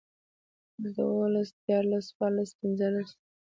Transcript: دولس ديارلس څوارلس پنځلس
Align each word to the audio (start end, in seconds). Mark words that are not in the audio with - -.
دولس 0.95 1.49
ديارلس 1.63 2.05
څوارلس 2.13 2.49
پنځلس 2.59 3.09